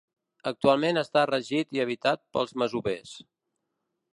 [0.51, 3.13] Actualment està regit i habitat pels masovers.